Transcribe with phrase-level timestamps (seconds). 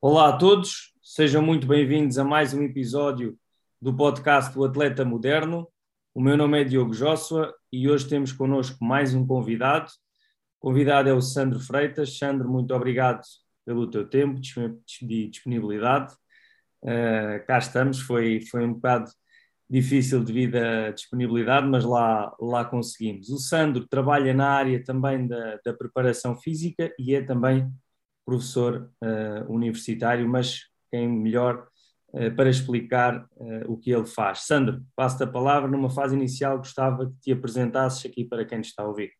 [0.00, 3.38] Olá a todos, sejam muito bem-vindos a mais um episódio
[3.80, 5.68] do podcast do Atleta Moderno.
[6.14, 9.90] O meu nome é Diogo Joshua e hoje temos connosco mais um convidado.
[10.58, 12.18] O convidado é o Sandro Freitas.
[12.18, 13.22] Sandro, muito obrigado
[13.64, 14.40] pelo teu tempo
[15.02, 16.14] e disponibilidade.
[16.82, 19.10] Uh, cá estamos, foi, foi um bocado
[19.70, 23.28] difícil devido à disponibilidade, mas lá, lá conseguimos.
[23.28, 27.72] O Sandro trabalha na área também da, da preparação física e é também
[28.26, 31.68] professor uh, universitário, mas quem melhor
[32.08, 34.40] uh, para explicar uh, o que ele faz.
[34.40, 35.70] Sandro, passo-te a palavra.
[35.70, 39.12] Numa fase inicial, gostava que te apresentasses aqui para quem está a ouvir.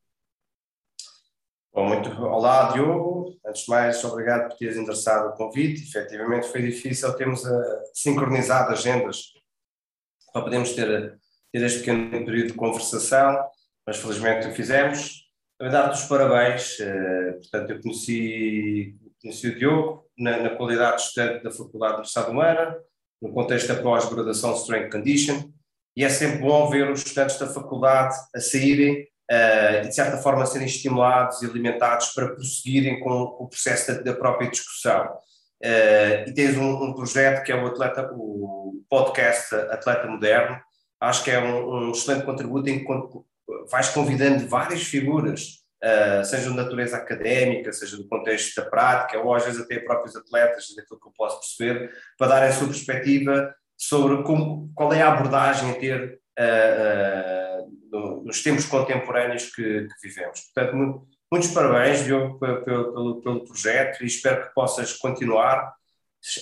[1.72, 3.38] Bom, muito olá, Diogo.
[3.46, 5.84] Antes de mais, obrigado por teres endereçado o convite.
[5.84, 7.42] Efetivamente, foi difícil termos
[7.94, 9.39] sincronizado agendas
[10.32, 11.18] para podermos ter,
[11.52, 13.38] ter este pequeno período de conversação,
[13.86, 15.30] mas felizmente o fizemos
[15.60, 16.78] a dar-te os parabéns.
[16.78, 22.08] Uh, portanto, eu conheci, conheci o Diogo na, na, qualidade de estudante da Faculdade de
[22.08, 22.76] Estado Humana,
[23.20, 25.50] no contexto da pós-graduação Strength Condition,
[25.96, 30.16] e é sempre bom ver os estudantes da faculdade a saírem uh, e, de certa
[30.16, 35.10] forma, serem estimulados e alimentados para prosseguirem com o processo da, da própria discussão.
[35.62, 40.58] Uh, e tens um, um, projeto que é o, atleta, o podcast Atleta Moderno,
[40.98, 42.86] acho que é um, um excelente contributo em que
[43.70, 49.34] vais convidando várias figuras, uh, seja de natureza académica, seja do contexto da prática, ou
[49.34, 53.54] às vezes até próprios atletas, daquilo que eu posso perceber, para darem a sua perspectiva
[53.76, 59.62] sobre como, qual é a abordagem a ter uh, uh, no, nos tempos contemporâneos que,
[59.62, 60.40] que vivemos.
[60.54, 65.74] Portanto, muito, muitos parabéns, Diogo, pelo, pelo, pelo projeto e espero que possas continuar.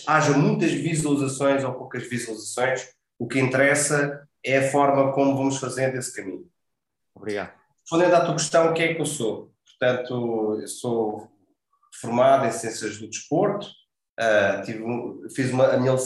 [0.07, 5.97] Haja muitas visualizações ou poucas visualizações, o que interessa é a forma como vamos fazendo
[5.97, 6.49] esse caminho.
[7.15, 7.53] Obrigado.
[7.83, 9.53] Respondendo à tua questão, o que é que eu sou?
[9.67, 11.31] Portanto, eu sou
[12.01, 14.85] formado em Ciências do Desporto, uh, tive,
[15.35, 15.99] fiz uma, a, minha, uh,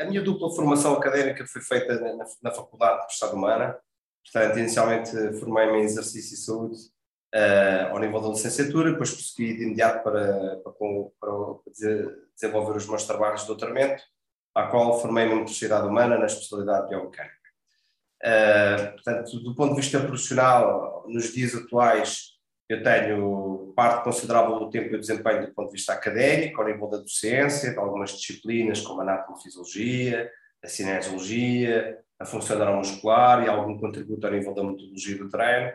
[0.00, 3.76] a minha dupla formação académica foi feita na, na Faculdade de Estado Humana,
[4.24, 6.95] portanto, inicialmente formei-me em Exercício e Saúde
[7.36, 10.72] uh, ao nível da licenciatura, depois prossegui de imediato para, para,
[11.20, 11.32] para,
[12.34, 14.02] desenvolver os meus trabalhos de doutoramento,
[14.54, 17.36] à qual formei-me em Universidade Humana na especialidade de Biomecânica.
[18.24, 22.36] Uh, portanto, do ponto de vista profissional, nos dias atuais,
[22.68, 26.66] eu tenho parte considerável do tempo que eu desempenho do ponto de vista académico, ao
[26.66, 30.30] nível da docência, de algumas disciplinas como a anatomofisiologia,
[30.64, 35.74] a cinesiologia, a função neuromuscular e algum contributo ao nível da metodologia do treino.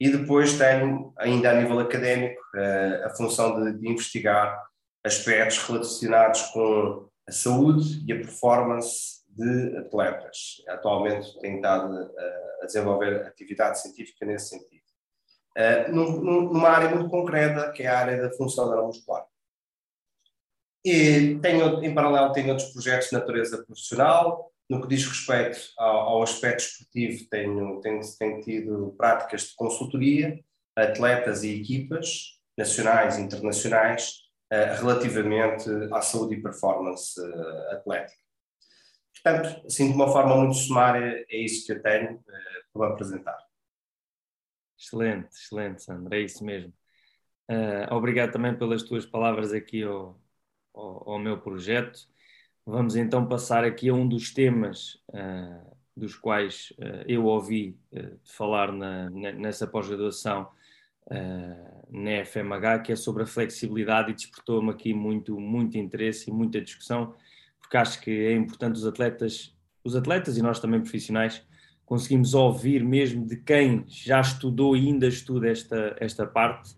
[0.00, 2.40] E depois tenho, ainda a nível académico,
[3.04, 4.58] a função de, de investigar
[5.04, 10.62] aspectos relacionados com a saúde e a performance de atletas.
[10.68, 12.10] Atualmente tenho estado
[12.62, 14.80] a, desenvolver atividade científica nesse sentido.
[15.92, 19.24] Numa área muito concreta, que é a área da função neuromuscular.
[20.84, 24.50] E tenho, em paralelo, tenho outros projetos de natureza profissional.
[24.70, 30.38] No que diz respeito ao, ao aspecto esportivo, tenho, tenho, tenho tido práticas de consultoria
[30.76, 34.20] atletas e equipas nacionais e internacionais
[34.52, 38.20] uh, relativamente à saúde e performance uh, atlética.
[39.12, 42.24] Portanto, assim, de uma forma muito sumária, é isso que eu tenho uh,
[42.72, 43.38] para apresentar.
[44.78, 46.72] Excelente, excelente, Sandra, é isso mesmo.
[47.50, 50.18] Uh, obrigado também pelas tuas palavras aqui ao,
[50.72, 51.98] ao, ao, meu projeto.
[52.70, 57.76] Vamos então passar aqui a um dos temas uh, dos quais uh, eu ouvi
[58.24, 60.48] falar na, nessa pós-graduação
[61.90, 66.60] na FMH, que é sobre a flexibilidade e despertou-me aqui muito, muito interesse e muita
[66.60, 67.16] discussão
[67.70, 71.40] porque acho que é importante os atletas, os atletas e nós também profissionais,
[71.86, 76.74] conseguimos ouvir mesmo de quem já estudou e ainda estuda esta, esta parte.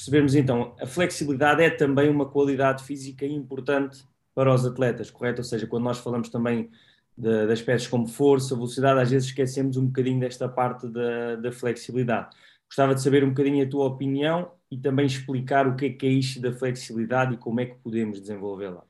[0.00, 4.02] Percebermos então, a flexibilidade é também uma qualidade física importante
[4.34, 5.42] para os atletas, correto?
[5.42, 6.70] Ou seja, quando nós falamos também
[7.14, 11.52] de, de aspectos como força, velocidade, às vezes esquecemos um bocadinho desta parte da, da
[11.52, 12.34] flexibilidade.
[12.66, 16.06] Gostava de saber um bocadinho a tua opinião e também explicar o que é que
[16.06, 18.82] é isto da flexibilidade e como é que podemos desenvolvê-la.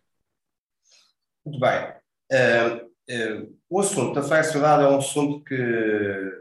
[1.44, 1.92] Muito bem.
[2.30, 6.39] Uh, uh, o assunto da flexibilidade é um assunto que,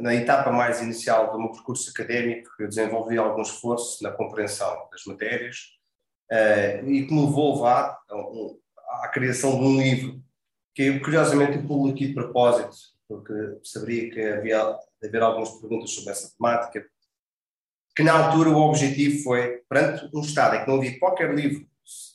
[0.00, 5.04] na etapa mais inicial do meu percurso académico, eu desenvolvi algum esforço na compreensão das
[5.06, 5.56] matérias
[6.30, 7.98] uh, e que me levou a,
[9.02, 10.22] à criação de um livro
[10.74, 12.76] que curiosamente, eu publiquei de propósito,
[13.08, 16.86] porque saberia que havia haver algumas perguntas sobre essa temática,
[17.94, 21.66] que na altura o objetivo foi, perante um Estado em que não havia qualquer livro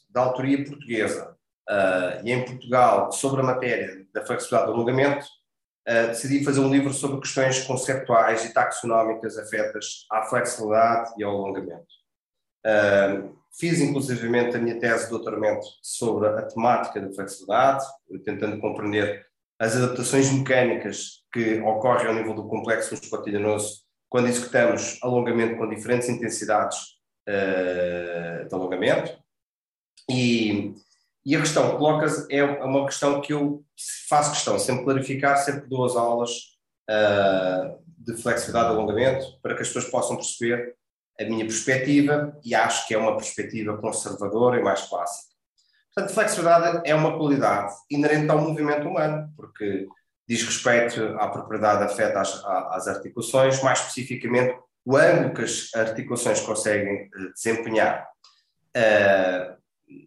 [0.09, 1.37] da autoria portuguesa
[1.69, 5.27] uh, e em Portugal sobre a matéria da flexibilidade do alongamento,
[5.87, 11.35] uh, decidi fazer um livro sobre questões conceptuais e taxonómicas afetas à flexibilidade e ao
[11.35, 11.87] alongamento.
[12.65, 17.85] Uh, fiz inclusivamente a minha tese de doutoramento sobre a temática da flexibilidade,
[18.23, 19.25] tentando compreender
[19.59, 26.07] as adaptações mecânicas que ocorrem ao nível do complexo musculotilhanoso quando executamos alongamento com diferentes
[26.07, 26.77] intensidades
[27.27, 29.17] uh, de alongamento.
[30.09, 30.73] E,
[31.27, 33.61] e a questão que colocas é uma questão que eu
[34.07, 36.31] faço questão, sempre clarificar, sempre duas aulas
[36.89, 40.73] uh, de flexibilidade de alongamento, para que as pessoas possam perceber
[41.19, 45.33] a minha perspectiva, e acho que é uma perspectiva conservadora e mais clássica.
[45.93, 49.85] Portanto, flexibilidade é uma qualidade inerente ao movimento humano, porque
[50.25, 56.39] diz respeito à propriedade afeta às, às articulações, mais especificamente o ângulo que as articulações
[56.39, 58.07] conseguem eh, desempenhar
[58.77, 59.57] uh,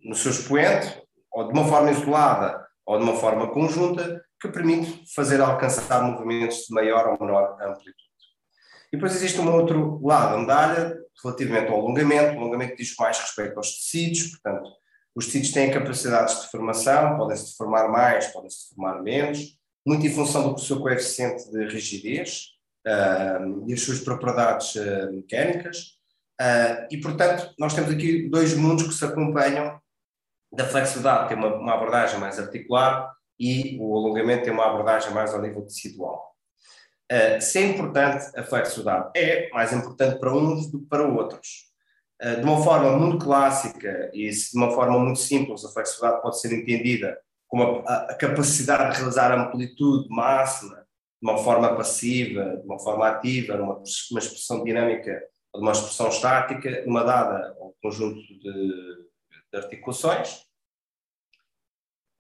[0.02, 1.00] no seu expoente,
[1.32, 6.66] ou de uma forma isolada ou de uma forma conjunta, que permite fazer alcançar movimentos
[6.66, 7.94] de maior ou menor amplitude.
[8.92, 12.36] E depois existe um outro lado da medalha, relativamente ao alongamento.
[12.36, 14.70] O alongamento diz mais respeito aos tecidos, portanto,
[15.14, 20.52] os tecidos têm capacidades de formação, podem-se deformar mais, podem-se deformar menos, muito em função
[20.52, 22.46] do seu coeficiente de rigidez
[22.86, 25.98] uh, e as suas propriedades uh, mecânicas.
[26.40, 29.80] Uh, e, portanto, nós temos aqui dois mundos que se acompanham
[30.52, 35.32] da flexibilidade, tem uma, uma abordagem mais articular e o alongamento tem uma abordagem mais
[35.32, 36.35] ao nível tecidual.
[37.11, 41.70] Uh, se é importante a flexibilidade, é mais importante para uns do que para outros.
[42.23, 46.41] Uh, de uma forma muito clássica e de uma forma muito simples, a flexibilidade pode
[46.41, 47.19] ser entendida
[47.49, 53.08] como a, a capacidade de realizar amplitude máxima de uma forma passiva, de uma forma
[53.08, 55.20] ativa, numa uma expressão dinâmica
[55.52, 59.09] ou de uma expressão estática, numa dada ou conjunto de de
[59.55, 60.44] articulações.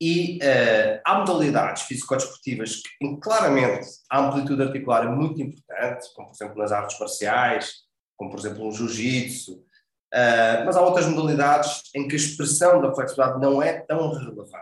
[0.02, 6.34] E uh, há modalidades físico-desportivas que, claramente, a amplitude articular é muito importante, como, por
[6.34, 7.72] exemplo, nas artes marciais,
[8.16, 12.94] como, por exemplo, no jiu-jitsu, uh, mas há outras modalidades em que a expressão da
[12.94, 14.54] flexibilidade não é tão relevante,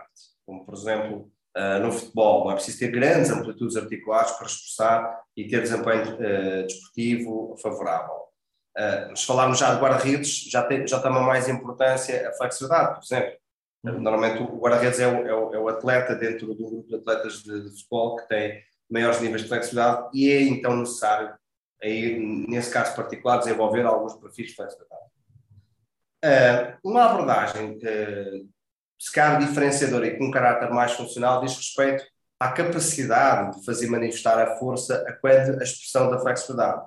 [0.45, 2.43] como, por exemplo, uh, no futebol.
[2.43, 6.17] Não é preciso ter grandes amplitudes articulares para expressar e ter desempenho
[6.67, 8.28] desportivo favorável.
[8.79, 13.03] Uh, se falarmos já de guarda-redes, já, tem, já toma mais importância a flexibilidade, por
[13.03, 13.37] exemplo.
[13.83, 13.99] Uhum.
[13.99, 17.63] Normalmente o guarda-redes é, é, o, é, o, atleta dentro do grupo de atletas de,
[17.63, 21.33] de, futebol que tem maiores níveis de flexibilidade e é então necessário,
[21.83, 22.17] aí,
[22.47, 25.03] nesse caso particular, desenvolver alguns perfis de flexibilidade.
[26.23, 28.49] Uh, uma abordagem, uh,
[28.97, 32.05] se calhar diferenciadora e com um caráter mais funcional, diz respeito
[32.39, 36.81] à capacidade de fazer manifestar a força a quando a expressão da flexibilidade.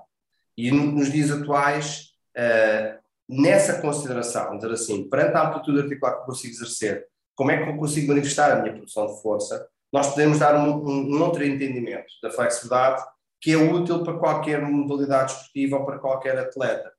[0.56, 6.54] E nos dias atuais, uh, nessa consideração, dizer assim, perante a amplitude articular que consigo
[6.54, 10.54] exercer, como é que eu consigo manifestar a minha produção de força, nós podemos dar
[10.56, 13.02] um, um, um outro entendimento da flexibilidade
[13.40, 16.92] que é útil para qualquer modalidade esportiva ou para qualquer atleta.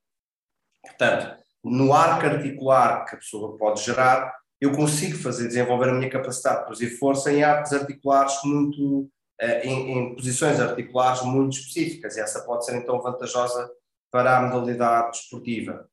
[0.81, 6.09] Portanto, no arco articular que a pessoa pode gerar, eu consigo fazer desenvolver a minha
[6.09, 9.22] capacidade de produzir força em arcos articulares muito eh,
[9.63, 13.69] em, em, posições articulares muito específicas, e essa pode ser então vantajosa
[14.11, 15.87] para a modalidade desportiva.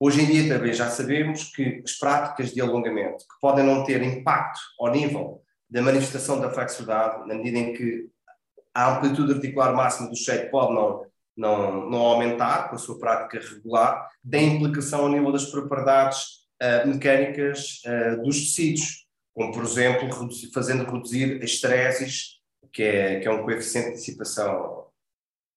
[0.00, 4.02] Hoje em dia também já sabemos que as práticas de alongamento, que podem não ter
[4.02, 8.10] impacto ao nível da manifestação da flexibilidade, na medida em que
[8.74, 11.06] a amplitude articular máxima do shape pode não,
[11.36, 16.88] não, não aumentar com a sua prática regular, tem implicação ao nível das propriedades uh,
[16.88, 20.08] mecânicas uh, dos tecidos, como por exemplo
[20.52, 22.41] fazendo reduzir estresses
[22.72, 24.86] que é, que é um coeficiente de dissipação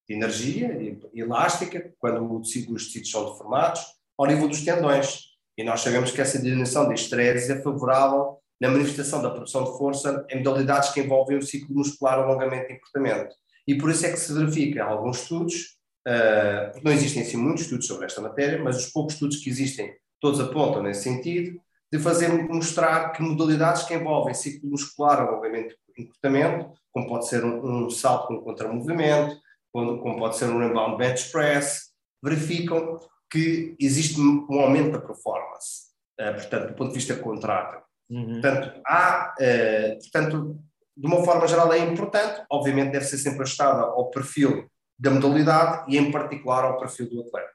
[0.08, 0.78] de energia
[1.14, 3.82] elástica, quando os tecidos são deformados,
[4.18, 5.36] ao nível dos tendões.
[5.58, 9.78] E nós sabemos que essa diminuição de estresse é favorável na manifestação da produção de
[9.78, 13.36] força em modalidades que envolvem o ciclo muscular, alongamento e encurtamento.
[13.68, 17.88] E por isso é que se verifica alguns estudos, uh, não existem assim muitos estudos
[17.88, 21.60] sobre esta matéria, mas os poucos estudos que existem, todos apontam nesse sentido,
[21.92, 27.86] de fazer mostrar que modalidades que envolvem ciclo muscular, alongamento encurtamento, como pode ser um,
[27.86, 29.38] um salto com contramovimento,
[29.72, 33.00] como, como pode ser um rebound bench press, verificam
[33.30, 37.84] que existe um aumento da performance, uh, portanto, do ponto de vista contrário.
[38.10, 38.40] Uhum.
[38.40, 40.60] Portanto, há, uh, portanto,
[40.96, 45.92] de uma forma geral é importante, obviamente deve ser sempre ajustada ao perfil da modalidade
[45.92, 47.54] e em particular ao perfil do atleta.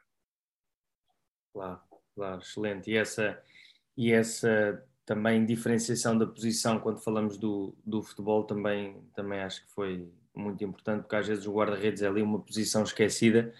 [1.54, 1.80] Claro,
[2.14, 2.90] claro, excelente.
[2.90, 3.42] E essa,
[3.96, 9.72] e essa também diferenciação da posição quando falamos do, do futebol também, também acho que
[9.72, 13.52] foi muito importante, porque às vezes o guarda-redes é ali uma posição esquecida,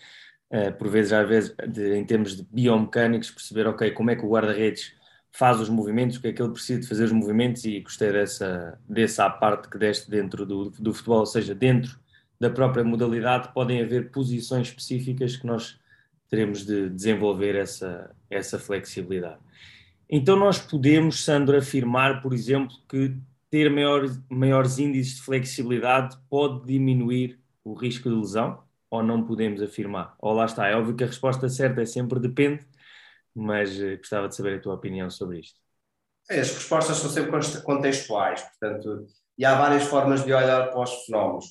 [0.49, 4.25] uh, por vezes, às vezes, de, em termos de biomecânicos, perceber, ok, como é que
[4.25, 4.93] o guarda-redes
[5.33, 8.13] faz os movimentos, o que é que ele precisa de fazer os movimentos e gostei
[8.13, 11.99] dessa, dessa parte que deste dentro do, do futebol, ou seja, dentro
[12.39, 15.81] da própria modalidade podem haver posições específicas que nós
[16.29, 19.41] teremos de desenvolver essa, essa flexibilidade.
[20.13, 23.17] Então nós podemos, Sandro, afirmar, por exemplo, que
[23.49, 28.61] ter maior, maiores índices de flexibilidade pode diminuir o risco de lesão?
[28.91, 30.17] Ou não podemos afirmar?
[30.19, 32.67] Ou lá está, é óbvio que a resposta certa é sempre depende,
[33.33, 35.61] mas uh, gostava de saber a tua opinião sobre isto.
[36.29, 37.31] É, as respostas são sempre
[37.63, 39.07] contextuais, portanto,
[39.39, 41.47] e há várias formas de olhar para os fenómenos.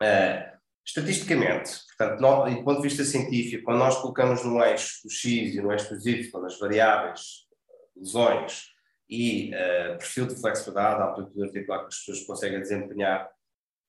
[0.00, 0.56] Uh,
[0.86, 5.54] estatisticamente, portanto, no, do ponto de vista científico, quando nós colocamos no eixo do X
[5.54, 7.47] e no eixo do Y as variáveis,
[7.98, 8.72] lesões
[9.08, 13.30] e uh, perfil de flexibilidade, amplitude articular que as pessoas conseguem desempenhar,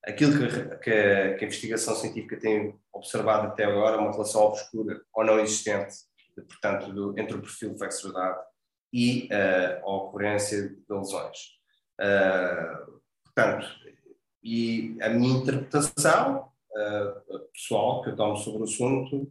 [0.05, 5.25] aquilo que, que, que, a investigação científica tem observado até agora uma relação obscura ou
[5.25, 5.95] não existente,
[6.35, 8.39] portanto, do, entre o perfil de flexibilidade
[8.93, 11.37] e uh, a ocorrência de lesões.
[11.99, 13.67] Uh, portanto,
[14.41, 16.47] e a minha interpretação
[17.51, 19.29] pessoal que eu tomo sobre o assunto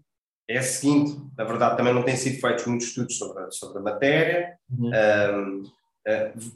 [0.48, 3.82] é a seguinte: na verdade, também não têm sido feitos muitos estudos sobre, sobre a
[3.82, 5.62] matéria, uhum.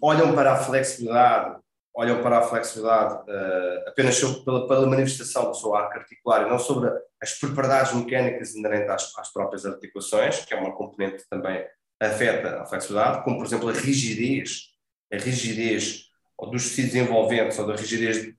[0.01, 1.63] olham para a flexibilidade
[1.95, 6.51] olham para a flexibilidade uh, apenas sobre, pela, pela, manifestação do seu arco articular e
[6.51, 11.29] não sobre as propriedades mecânicas inerentes às, às, próprias articulações, que é uma componente que
[11.29, 11.65] também
[12.01, 14.71] afeta a flexibilidade, como por exemplo a rigidez,
[15.13, 16.11] a rigidez
[16.51, 18.35] dos tecidos envolventes ou da rigidez de,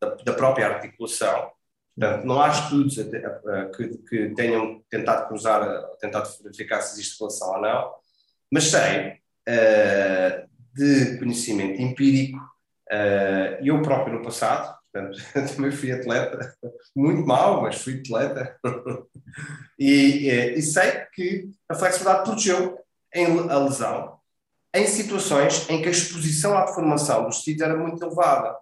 [0.00, 1.50] da, da, própria articulação.
[2.00, 2.96] Portanto, não há estudos
[3.76, 5.62] que, que, tenham tentado cruzar,
[6.00, 7.94] tentado verificar se existe relação ou não,
[8.50, 12.38] mas sei uh, de conhecimento empírico.
[12.90, 15.18] Uh, eu próprio no passado, portanto,
[15.54, 16.54] também fui atleta,
[16.96, 18.56] muito mal, mas fui atleta.
[19.78, 22.78] e, e, sei que a flexibilidade protegeu
[23.50, 24.18] a lesão
[24.74, 28.56] em situações em que a exposição à deformação dos tecidos era muito elevada.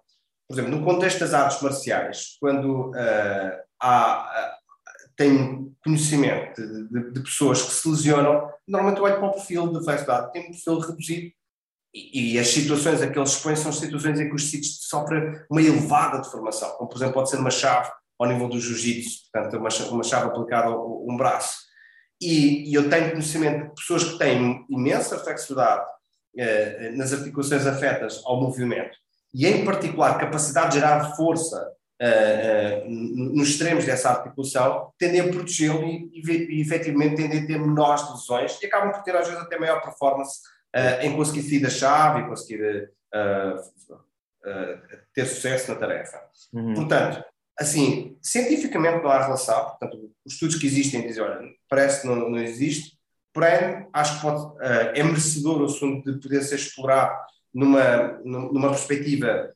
[0.49, 7.19] Por exemplo, no contexto das artes marciais, quando uh, há, uh, tenho conhecimento de, de,
[7.21, 10.79] pessoas que se lesionam, normalmente eu olho para o perfil de flexibilidade, tem um perfil
[10.79, 11.31] reduzido
[11.93, 15.39] e, e, as situações a que eles expõem são situações em que os tecidos sofrem
[15.51, 19.55] uma elevada deformação, como por exemplo pode ser uma chave ao nível do jiu-jitsu, portanto
[19.55, 21.59] uma, uma chave aplicada a um braço.
[22.19, 25.85] E, e, eu tenho conhecimento de pessoas que têm imensa flexibilidade
[26.37, 28.97] eh, nas articulações afetas ao movimento
[29.33, 35.27] e em particular capacidade de gerar força eh, eh, nos extremos dessa articulação, tendem a
[35.27, 39.41] protegê-lo e, e, efetivamente tendem a ter menores lesões e acabam por ter às vezes
[39.41, 40.39] até maior performance
[40.73, 46.21] uh, em conseguir sair da chave e conseguir uh, uh, ter sucesso na tarefa.
[46.53, 46.73] Uhum.
[46.73, 47.21] Portanto,
[47.59, 52.29] assim, cientificamente não há relação, portanto, os estudos que existem dizem, olha, parece que não,
[52.29, 52.97] não existe,
[53.33, 54.55] porém, acho que pode,
[54.95, 57.13] é merecedor o assunto de poder ser explorado
[57.53, 59.53] numa, numa perspectiva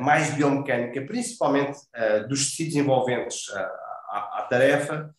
[0.00, 1.78] mais biomecânica, principalmente
[2.28, 3.48] dos tecidos envolventes
[4.10, 5.14] à, à tarefa,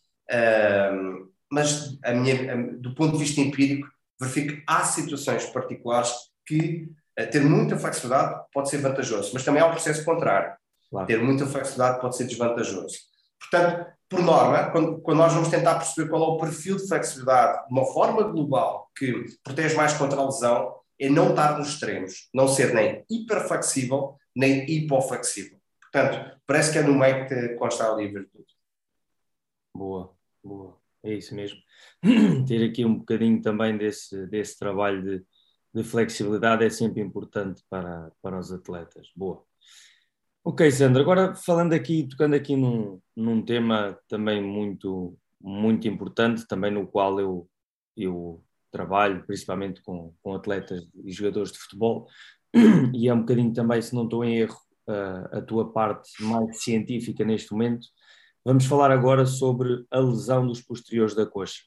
[1.50, 3.88] mas a minha, a, do ponto de vista empírico,
[4.20, 6.12] verifico que há situações particulares
[6.46, 10.54] que uh, ter muita flexibilidade pode ser vantajoso, mas também há o processo contrário.
[10.90, 11.06] Claro.
[11.06, 12.96] Ter muita flexibilidade pode ser desvantajoso.
[13.40, 17.66] Portanto, por norma, quando, quando, nós vamos tentar perceber qual é o perfil de flexibilidade
[17.66, 20.74] de uma forma global que protege mais contra a lesão,
[21.06, 25.58] é não estar nos extremos, não ser nem hiperflexível nem hipoflexível.
[25.80, 28.52] Portanto, parece que é no meio que consta ali a virtude.
[29.72, 30.76] Boa, boa.
[31.02, 31.58] É isso mesmo.
[32.48, 35.26] ter aqui um bocadinho também desse, desse trabalho de,
[35.74, 39.10] de flexibilidade é sempre importante para, para os atletas.
[39.14, 39.44] Boa.
[40.42, 46.70] Ok, Sandra, agora falando aqui, tocando aqui num, num tema também muito, muito importante, também
[46.70, 47.48] no qual eu,
[47.96, 52.08] eu trabalho, principalmente com, com atletas e jogadores de futebol,
[52.92, 56.62] e é um bocadinho também, se não estou em erro, a, a tua parte mais
[56.62, 57.86] científica neste momento.
[58.44, 61.62] Vamos falar agora sobre a lesão dos posteriores da coxa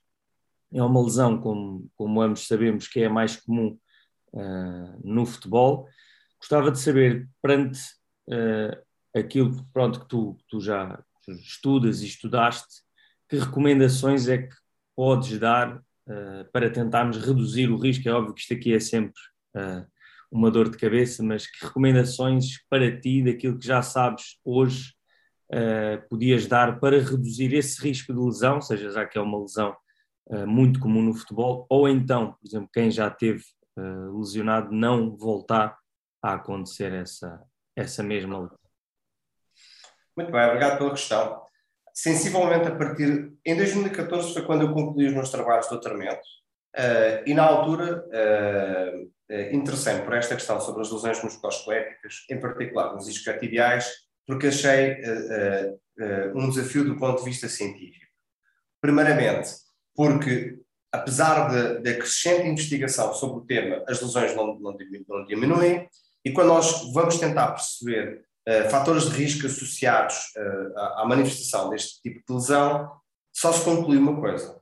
[0.73, 3.77] é uma lesão, como, como ambos sabemos, que é a mais comum
[4.33, 5.87] uh, no futebol.
[6.39, 7.79] Gostava de saber, perante
[8.29, 12.81] uh, aquilo pronto, que tu, tu já estudas e estudaste,
[13.29, 14.55] que recomendações é que
[14.95, 15.81] podes dar
[16.51, 18.07] para tentarmos reduzir o risco?
[18.07, 19.19] É óbvio que isto aqui é sempre
[20.31, 24.93] uma dor de cabeça, mas que recomendações para ti, daquilo que já sabes hoje,
[26.09, 29.75] podias dar para reduzir esse risco de lesão, seja já que é uma lesão
[30.45, 33.43] muito comum no futebol, ou então, por exemplo, quem já teve
[34.17, 35.77] lesionado não voltar
[36.21, 37.41] a acontecer essa,
[37.75, 38.59] essa mesma lesão.
[40.17, 41.46] Muito bem, obrigado pela questão.
[41.99, 43.33] Sensivelmente a partir.
[43.43, 46.21] Em 2014 foi quando eu concluí os meus trabalhos de doutoramento
[46.77, 49.11] Uh, e na altura, uh,
[49.51, 53.91] interessei por esta questão sobre as lesões musculoesqueléticas, em particular nos isquiotibiais,
[54.27, 54.97] porque achei
[56.35, 58.05] um desafio do ponto de vista científico.
[58.79, 59.49] Primeiramente,
[59.95, 60.59] porque
[60.91, 65.89] apesar da crescente investigação sobre o tema, as lesões não, não, diminuem,
[66.23, 68.26] e quando nós vamos tentar perceber uh,
[68.69, 72.89] fatores de risco associados uh, à, manifestação deste tipo de lesão,
[73.33, 74.59] só se conclui uma coisa.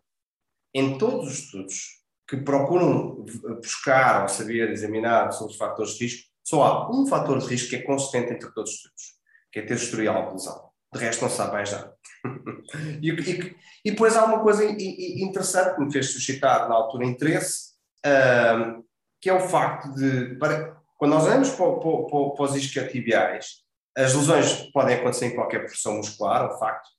[0.73, 3.23] Em todos os estudos que procuram
[3.61, 7.69] buscar ou saber examinar sobre os fatores de risco, só há um fator de risco
[7.69, 9.03] que é consistente entre todos os estudos,
[9.51, 10.69] que é ter historial de lesão.
[10.91, 11.93] De resto, não se sabe mais nada.
[13.01, 17.73] e, e, e, depois há uma coisa interessante que me fez suscitar na altura interesse,
[18.05, 18.83] uh,
[19.21, 23.64] que é o facto de, para, quando nós olhamos para, para, para os isquiotibiais,
[23.95, 26.89] as lesões podem acontecer em qualquer porção muscular, é um facto,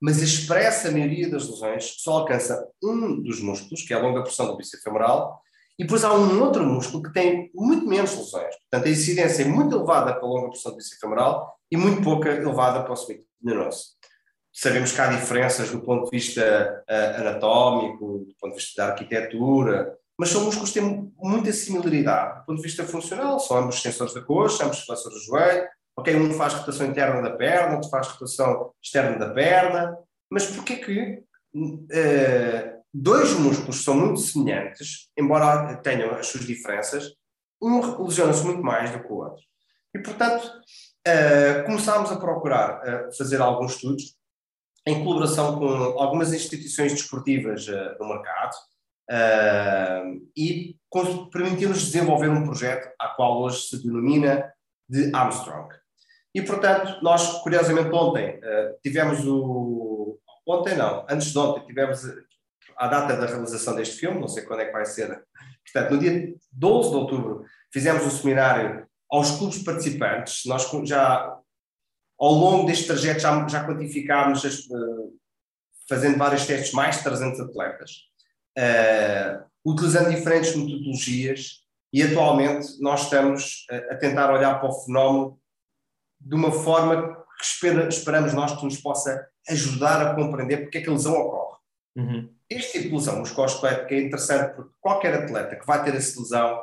[0.00, 4.22] mas a expressa maioria das lesões só alcança um dos músculos, que é a longa
[4.22, 5.40] porção do bíceps femoral,
[5.78, 8.54] e depois há um outro músculo que tem muito menos lesões.
[8.56, 12.02] Portanto, a incidência é muito elevada para a longa porção do bíceps femoral e muito
[12.02, 13.96] pouca elevada para o semicondinoso.
[14.52, 18.92] Sabemos que há diferenças do ponto de vista uh, anatómico, do ponto de vista da
[18.92, 22.40] arquitetura, mas são músculos que têm muita similaridade.
[22.40, 26.14] Do ponto de vista funcional, são ambos extensores da coxa, ambos flexores do joelho, ok,
[26.16, 29.96] um faz rotação interna da perna, outro faz rotação externa da perna,
[30.30, 31.22] mas porquê que
[31.54, 37.12] uh, dois músculos são muito semelhantes, embora tenham as suas diferenças,
[37.62, 39.42] um lesiona-se muito mais do que o outro.
[39.94, 44.14] E, portanto, uh, começámos a procurar uh, fazer alguns estudos
[44.86, 45.66] em colaboração com
[46.00, 48.54] algumas instituições desportivas uh, no mercado
[50.36, 50.76] e
[51.30, 54.52] permitiu-nos desenvolver um projeto a qual hoje se denomina
[54.88, 55.72] de Armstrong.
[56.36, 58.38] E, portanto, nós, curiosamente, ontem
[58.82, 60.18] tivemos o...
[60.46, 62.02] Ontem não, antes de ontem tivemos
[62.76, 65.24] a data da realização deste filme, não sei quando é que vai ser.
[65.64, 71.38] Portanto, no dia 12 de outubro fizemos um seminário aos clubes participantes, nós já
[72.18, 75.18] ao longo deste trajeto já, já quantificámos, as, uh,
[75.88, 77.90] fazendo vários testes, mais de 300 atletas,
[78.58, 81.62] uh, utilizando diferentes metodologias
[81.94, 85.40] e atualmente nós estamos a, tentar olhar para o fenómeno
[86.26, 90.80] de uma forma que espera, esperamos nós que nos possa ajudar a compreender porque é
[90.80, 91.56] que a lesão ocorre.
[91.96, 92.34] Uhum.
[92.50, 96.60] Este tipo de lesão musculoesquelética é interessante porque qualquer atleta que vai ter essa lesão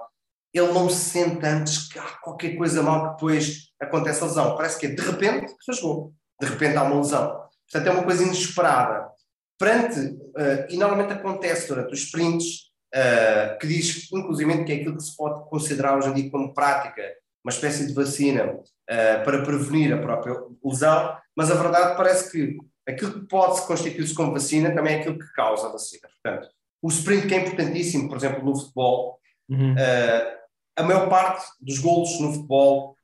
[0.54, 4.56] ele não se sente antes que há qualquer coisa mal que depois acontece a lesão.
[4.56, 7.44] Parece que é de repente rasgou, de repente há uma lesão.
[7.72, 9.10] Portanto, é uma coisa inesperada.
[9.58, 14.98] Perante, uh, e normalmente acontece durante os sprints, uh, que diz inclusive que é aquilo
[14.98, 17.02] que se pode considerar hoje em dia como prática,
[17.44, 22.58] uma espécie de vacina uh, para prevenir a própria lesão, mas a verdade parece que
[22.88, 26.08] aquilo que pode se constituir-se como vacina também é aquilo que causa a vacina.
[26.08, 26.50] Portanto,
[26.82, 29.74] o sprint que é importantíssimo, por exemplo, no futebol, uhum.
[29.74, 30.38] uh,
[30.76, 32.98] a maior parte dos golos no futebol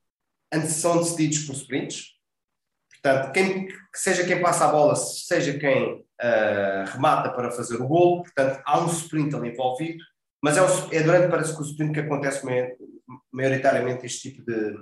[0.68, 2.18] são decididos por sprints.
[2.92, 7.88] Portanto, quem, que seja quem passa a bola, seja quem uh, remata para fazer o
[7.88, 10.04] golo, portanto, há um sprint ali envolvido,
[10.44, 12.46] mas é, o, é durante, parece que o sprint que acontece
[13.32, 14.74] maioritariamente este tipo de,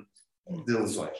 [0.65, 1.17] de lesões.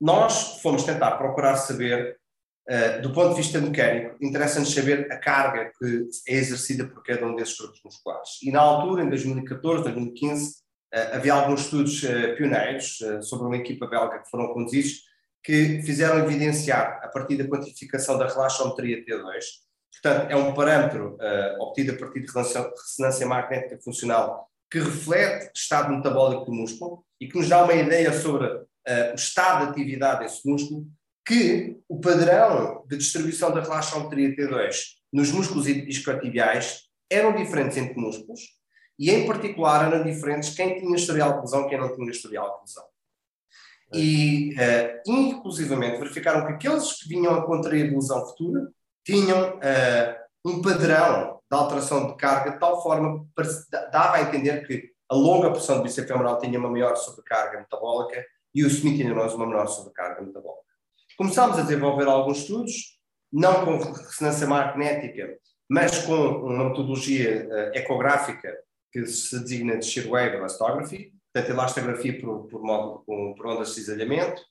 [0.00, 2.18] Nós fomos tentar procurar saber
[2.66, 7.26] Uh, do ponto de vista mecânico, interessa-nos saber a carga que é exercida por cada
[7.26, 8.42] um desses grupos musculares.
[8.42, 13.86] E na altura, em 2014, 2015, uh, havia alguns estudos uh, pioneiros sobre uma equipa
[13.86, 15.02] belga que foram conduzidos
[15.42, 19.44] que fizeram evidenciar, a partir da quantificação da relaxometria T2,
[19.92, 21.18] portanto, é um parâmetro
[21.60, 27.28] obtido a partir de ressonância magnética funcional que reflete o estado metabólico do músculo e
[27.28, 30.86] que nos dá uma ideia sobre o estado de atividade desse músculo,
[31.26, 34.76] que o padrão de distribuição da relaxometria T2
[35.12, 38.40] nos músculos isquiotibiais eram diferentes entre músculos
[38.98, 42.54] e, em particular, eram diferentes quem tinha historial de lesão e quem não tinha historial
[42.56, 42.84] de lesão.
[43.92, 48.68] E, uh, inclusivamente, verificaram que aqueles que vinham a contrair lesão futura
[49.04, 53.42] tinham uh, um padrão de alteração de carga de tal forma que
[53.92, 58.24] dava a entender que a longa porção do bíceps femoral tinha uma maior sobrecarga metabólica
[58.54, 60.64] e o semitendinoso uma menor sobrecarga metabólica.
[61.16, 62.98] Começámos a desenvolver alguns estudos,
[63.32, 65.38] não com ressonância magnética,
[65.68, 68.56] mas com uma metodologia uh, ecográfica
[68.92, 73.68] que se designa de shear wave elastography, portanto, elastografia por, por, modo, por, por ondas
[73.68, 74.42] de cisalhamento,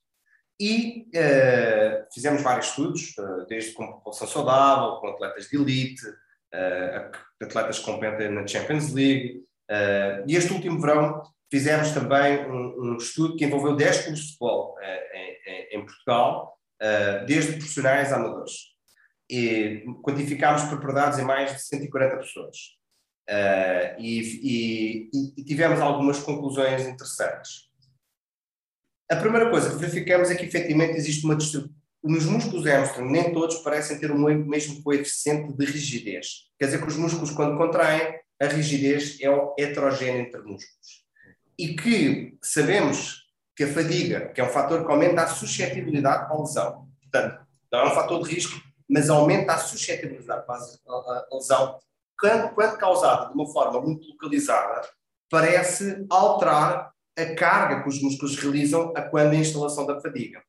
[0.59, 6.03] e uh, fizemos vários estudos, uh, desde com população saudável, com atletas de elite,
[7.41, 9.43] atletas que competem na Champions League,
[10.27, 14.75] e este último verão fizemos também um, um, estudo que envolveu 10 clubes de futebol
[14.81, 16.57] em, em, em Portugal,
[17.25, 18.53] desde profissionais a amadores.
[19.29, 22.57] E quantificámos propriedades em mais de 140 pessoas.
[23.29, 27.69] Uh, e, e, e, tivemos algumas conclusões interessantes.
[29.09, 31.37] A primeira coisa que verificamos é que efetivamente existe uma
[32.03, 36.49] Nos músculos hamstring, nem todos parecem ter o mesmo coeficiente de rigidez.
[36.59, 41.05] Quer dizer que os músculos, quando contraem, a rigidez é heterogénea entre músculos.
[41.57, 43.23] E que sabemos
[43.55, 47.79] que a fadiga, que é um fator que aumenta a suscetibilidade a lesão, portanto, não
[47.79, 51.79] é um fator de risco, mas aumenta a suscetibilidade a lesão,
[52.19, 54.87] quando, quando causada de uma forma muito localizada,
[55.29, 60.43] parece alterar a carga que os músculos realizam a quando a instalação da fadiga.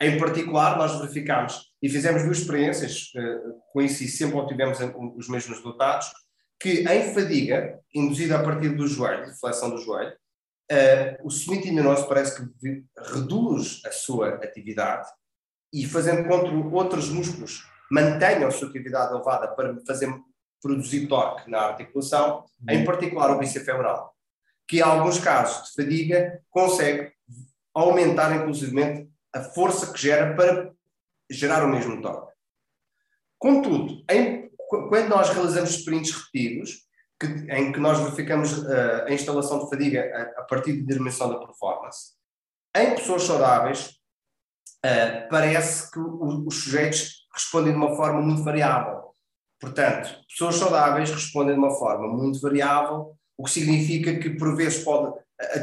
[0.00, 3.38] Em particular, nós verificamos e fizemos duas experiências eh,
[3.72, 4.78] com isso e sempre obtivemos
[5.16, 6.10] os mesmos resultados,
[6.58, 10.12] que em fadiga, induzida a partir do joelho, flexão do joelho,
[10.70, 12.84] uh, o semitendinoso parece que
[13.14, 15.08] reduz a sua atividade
[15.72, 20.12] e fazendo contra outros músculos mantenham a sua atividade elevada para fazer
[20.62, 22.74] produzir torque na articulação, uhum.
[22.74, 24.14] em particular o bíceps femoral,
[24.68, 27.10] que em alguns casos de fadiga consegue
[27.74, 30.72] aumentar inclusivamente a força que gera para
[31.30, 32.32] gerar o mesmo torque.
[33.38, 36.86] Contudo, em, quando nós realizamos sprints repetidos,
[37.18, 41.28] que, em que nós verificamos uh, a instalação de fadiga a, a, partir da dimensão
[41.28, 42.14] da performance,
[42.74, 44.00] em pessoas saudáveis,
[44.84, 49.14] uh, parece que o, os sujeitos respondem de uma forma muito variável.
[49.60, 54.82] Portanto, pessoas saudáveis respondem de uma forma muito variável, o que significa que, por vezes,
[54.82, 55.60] pode, a,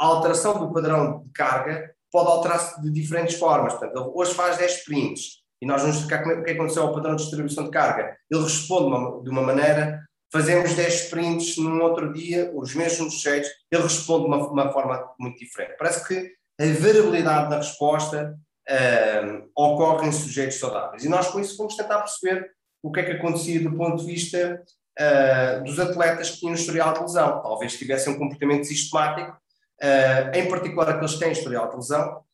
[0.00, 3.74] a alteração do padrão de carga pode alterar-se de diferentes formas.
[3.74, 7.22] Portanto, hoje faz 10 sprints e nós vamos explicar o que aconteceu ao padrão de
[7.22, 8.16] distribuição de carga.
[8.30, 10.00] Ele responde de uma, de uma maneira,
[10.32, 15.12] fazemos 10 sprints num outro dia, os mesmos sujeitos, ele responde de uma, uma forma
[15.18, 15.76] muito diferente.
[15.78, 21.04] Parece que a variabilidade da resposta uh, ocorre em sujeitos saudáveis.
[21.04, 22.50] E nós, com isso, vamos tentar perceber
[22.82, 24.62] o que é que acontecia do ponto de vista
[24.98, 27.42] uh, dos atletas que tinham historial de lesão.
[27.42, 29.36] Talvez tivessem um comportamento sistemático,
[29.82, 32.24] uh, em particular aqueles que têm historial de lesão,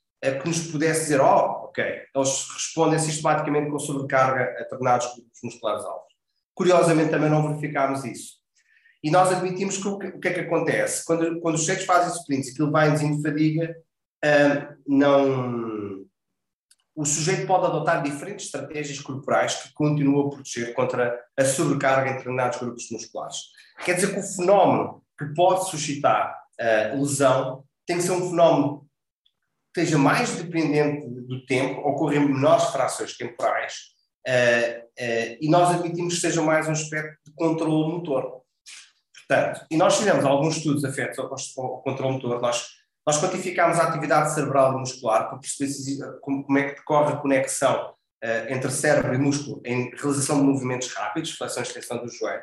[0.42, 5.84] que nos pudesse dizer, oh, ok, eles respondem sistematicamente com sobrecarga a determinados grupos musculares
[5.84, 6.14] altos.
[6.54, 8.36] Curiosamente, também não verificámos isso.
[9.04, 11.04] E nós admitimos que o que, o que é que acontece?
[11.04, 13.76] Quando, quando os sujeitos fazem sprints aquilo vai em de fadiga,
[14.86, 16.06] não,
[16.94, 22.16] o sujeito pode adotar diferentes estratégias corporais que continuam a proteger contra a sobrecarga em
[22.16, 23.36] determinados grupos musculares.
[23.84, 28.86] Quer dizer que o fenómeno que pode suscitar uh, lesão tem que ser um fenómeno
[29.74, 33.74] que esteja mais dependente do tempo, ocorre em menores frações temporais,
[34.26, 38.42] uh, uh, e nós admitimos que seja mais um aspecto de controle motor.
[39.28, 41.30] Portanto, e nós fizemos alguns estudos afetos ao,
[41.64, 46.70] ao controle motor, nós nós quantificámos a atividade cerebral e muscular para perceber como é
[46.70, 51.62] que decorre a conexão uh, entre cérebro e músculo em realização de movimentos rápidos, flexão
[51.62, 52.42] e extensão do joelho.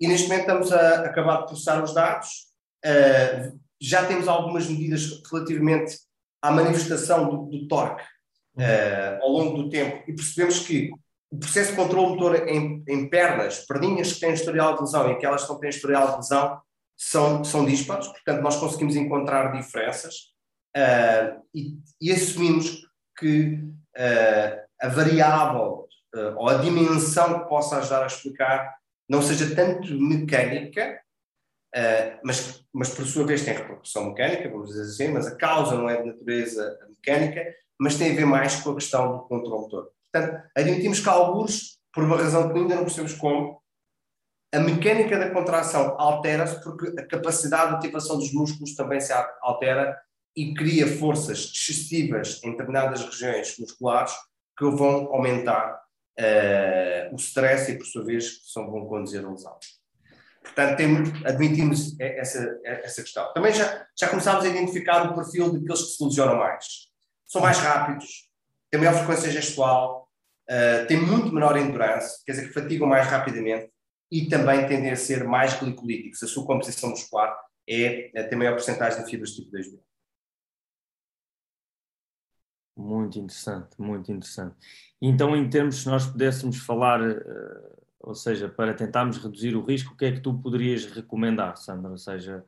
[0.00, 2.49] E neste momento estamos a acabar de processar os dados.
[2.84, 5.98] Uh, já temos algumas medidas relativamente
[6.42, 10.90] à manifestação do, do torque uh, ao longo do tempo e percebemos que
[11.30, 15.12] o processo de controle motor em, em pernas, perninhas que têm historial de lesão e
[15.12, 16.60] aquelas que não têm historial de lesão,
[16.96, 20.14] são, são dispares, portanto, nós conseguimos encontrar diferenças
[20.76, 22.86] uh, e, e, assumimos
[23.18, 28.74] que uh, a variável uh, ou a dimensão que possa ajudar a explicar
[29.08, 31.00] não seja tanto mecânica,
[32.24, 35.88] mas, mas por sua vez tem repercussão mecânica, vamos dizer assim, mas a causa não
[35.88, 37.44] é de natureza mecânica,
[37.78, 39.90] mas tem a ver mais com a questão do controle motor.
[40.12, 43.60] Portanto, admitimos que alguns, por uma razão que ainda não percebemos como,
[44.52, 49.96] a mecânica da contração altera-se porque a capacidade de ativação dos músculos também se altera
[50.36, 54.12] e cria forças excessivas em determinadas regiões musculares
[54.58, 55.80] que vão aumentar
[56.18, 59.56] uh, o stress e, por sua vez, são, vão conduzir a lesão.
[60.42, 63.32] Portanto, temos, admitimos essa, essa questão.
[63.34, 66.64] Também já, já começámos a identificar o perfil daqueles que se lesionam mais.
[67.26, 68.30] São mais rápidos,
[68.70, 70.08] têm maior frequência gestual,
[70.50, 73.70] uh, têm muito menor endurance, quer dizer que fatigam mais rapidamente
[74.10, 76.22] e também tendem a ser mais glicolíticos.
[76.22, 77.36] A sua composição muscular
[77.68, 79.78] é, é tem maior porcentagem de fibras tipo 2B.
[82.76, 84.56] Muito interessante, muito interessante.
[85.02, 89.94] Então, em termos, se nós pudéssemos falar, uh, ou seja, para tentarmos reduzir o risco,
[89.94, 91.90] o que é que tu poderias recomendar, Sandra?
[91.90, 92.44] Ou seja...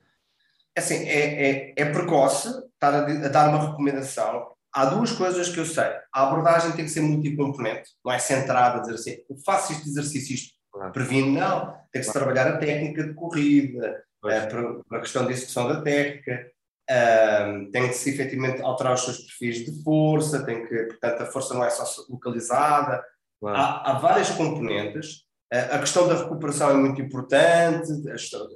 [0.75, 4.53] É assim, é, é, é precoce estar a, a, dar uma recomendação.
[4.73, 5.91] Há duas coisas que eu sei.
[6.13, 9.89] A abordagem tem que ser multicomponente, não é centrada a dizer assim, eu faço este
[9.89, 10.63] exercício, isto
[10.93, 11.75] Previne, não.
[11.93, 15.83] Tem que se trabalhar a técnica de corrida, eh, para a questão de execução da
[15.83, 16.51] técnica,
[16.91, 21.27] um, tem que se efetivamente alterar os seus perfis de força, tem que, portanto, a
[21.27, 23.05] força não é só localizada.
[23.45, 28.13] Há, há, várias componentes A questão da recuperação é muito importante, a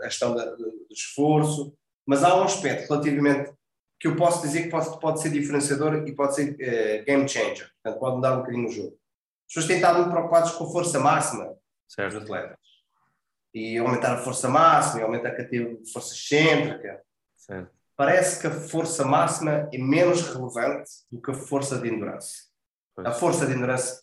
[0.06, 3.52] questão do esforço, mas há um aspecto relativamente
[4.00, 7.70] que eu posso dizer que pode, pode ser diferenciador e pode ser uh, game changer,
[7.82, 8.98] portanto pode mudar um bocadinho o jogo.
[9.46, 11.54] As pessoas têm estado muito preocupadas com a força máxima
[11.87, 12.14] certo.
[12.14, 12.59] dos atletas.
[13.54, 17.02] E aumentar a força máxima, e aumentar a categoria de força excêntrica.
[17.37, 17.70] Certo.
[17.96, 22.48] Parece que a força máxima é menos relevante do que a força de endurance.
[22.94, 23.06] Pois.
[23.06, 24.02] A força de endurance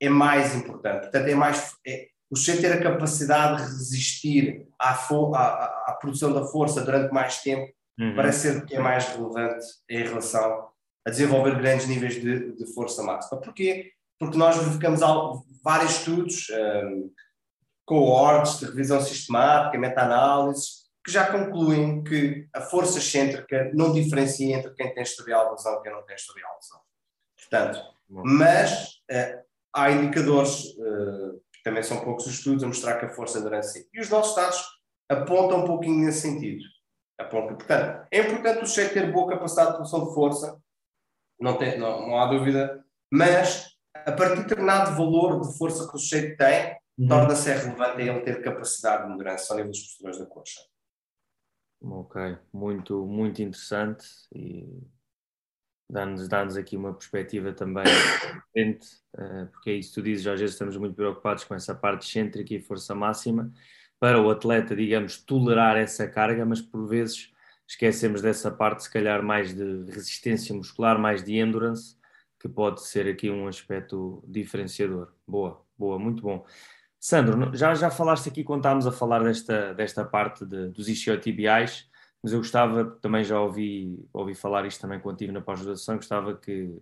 [0.00, 1.02] é mais importante.
[1.02, 6.32] Portanto, é mais, é, o sujeito ter a capacidade de resistir à, à, à, produção
[6.32, 8.16] da força durante mais tempo uhum.
[8.16, 10.68] parece ser que é mais relevante em relação
[11.06, 13.40] a desenvolver grandes níveis de, de força máxima.
[13.40, 13.92] Porquê?
[14.18, 14.98] Porque nós verificamos
[15.62, 17.08] vários estudos, um,
[17.86, 24.74] cohortes de revisão sistemática, meta-análises, que já concluem que a força excêntrica não diferencia entre
[24.74, 26.80] quem tem historial de lesão e quem não tem historial de lesão.
[27.36, 33.08] Portanto, mas uh, há indicadores uh, também são poucos os estudos a mostrar que a
[33.08, 34.62] força endurance E os nossos dados
[35.08, 36.62] apontam um pouquinho nesse sentido.
[37.18, 37.56] Apontam.
[37.56, 40.62] Portanto, é importante o sujeito ter boa capacidade de produção de força,
[41.40, 45.96] não, tem, não, não há dúvida, mas a partir de determinado valor de força que
[45.96, 47.08] o sujeito tem, uhum.
[47.08, 50.60] torna-se relevante ele ter capacidade de endurance ao nível dos posteriores da coxa.
[51.80, 54.82] Ok, muito, muito interessante e
[55.88, 60.40] dá-nos dá aqui uma perspectiva também diferente, uh, porque é isso que tu dizes, às
[60.40, 63.52] vezes estamos muito preocupados com essa parte excêntrica e força máxima,
[63.98, 67.32] para o atleta, digamos, tolerar essa carga, mas por vezes
[67.66, 71.96] esquecemos dessa parte, se calhar, mais de resistência muscular, mais de endurance,
[72.38, 75.12] que pode ser aqui um aspecto diferenciador.
[75.26, 76.44] Boa, boa, muito bom.
[77.00, 81.88] Sandro, já, já falaste aqui quando estávamos a falar desta, desta parte de, dos isquiotibiais,
[82.24, 86.34] mas eu gostava, também já ouvi, ouvi falar isto também quando estive na pós-graduação, gostava,
[86.34, 86.74] que,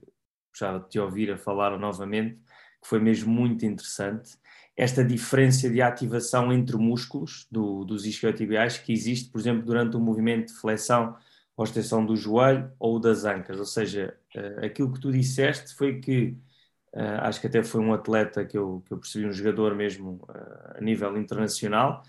[0.53, 2.37] gostava de te ouvir a falar novamente,
[2.81, 4.39] que foi mesmo muito interessante,
[4.77, 10.01] esta diferença de ativação entre músculos do, dos isquiotibiais que existe, por exemplo, durante o
[10.01, 11.17] movimento de flexão
[11.57, 15.99] ou extensão do joelho ou das ancas, ou seja, uh, aquilo que tu disseste foi
[15.99, 16.37] que
[16.95, 20.25] uh, acho que até foi um atleta que eu, que eu percebi, um jogador mesmo
[20.29, 22.05] uh, a nível internacional,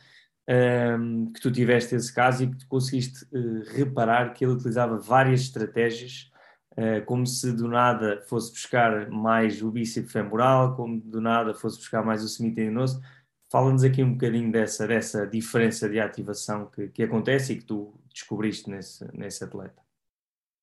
[0.49, 4.97] um, que tu tiveste esse caso e que tu conseguiste uh, reparar que ele utilizava
[4.97, 6.31] várias estratégias,
[6.71, 11.77] uh, como se do nada fosse buscar mais o bíceps femoral, como do nada fosse
[11.77, 13.01] buscar mais o semitendinoso.
[13.49, 17.93] Fala-nos aqui um bocadinho dessa, dessa diferença de ativação que, que acontece e que tu
[18.11, 19.81] descobriste nesse, nesse atleta.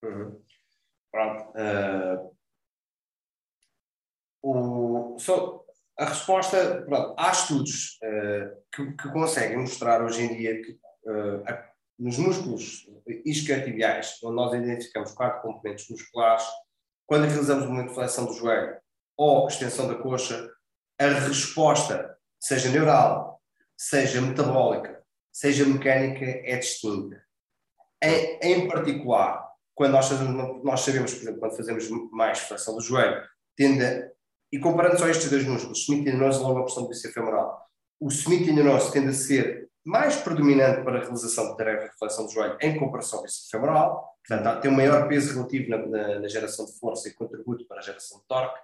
[0.04, 0.40] Uhum.
[1.12, 1.50] Pronto.
[1.50, 2.34] Uh,
[4.42, 5.59] o, só,
[6.00, 11.44] a resposta, pronto, há estudos uh, que, que, conseguem mostrar hoje em dia que uh,
[11.46, 12.88] a, nos músculos
[13.26, 16.44] isquiotibiais, onde nós identificamos quatro componentes musculares,
[17.06, 18.78] quando realizamos de flexão do joelho
[19.14, 20.50] ou extensão da coxa,
[20.98, 23.38] a resposta, seja neural,
[23.76, 27.22] seja metabólica, seja mecânica, é distinta.
[28.02, 32.80] Em, em particular, quando nós, fazemos, nós sabemos, por exemplo, quando fazemos mais flexão do
[32.80, 33.22] joelho,
[33.54, 34.10] tende
[34.52, 37.66] e comparando só estes dois músculos, semitendinoso e longa porção do bíceps femoral,
[38.00, 42.32] o semitendinoso tende a ser mais predominante para a realização de tarefa de flexão do
[42.32, 46.28] joelho em comparação ao bíceps femoral, portanto tem um maior peso relativo na, na, na,
[46.28, 48.58] geração de força e contributo para a geração de torque,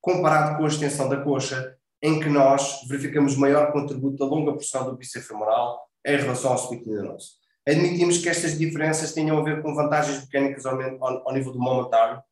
[0.00, 4.84] comparado com a extensão da coxa, em que nós verificamos maior contributo da longa porção
[4.84, 7.32] do bíceps femoral em relação ao semitendinoso.
[7.68, 11.60] Admitimos que estas diferenças tenham a ver com vantagens mecânicas ao, ao, ao nível do
[11.60, 12.22] momentário,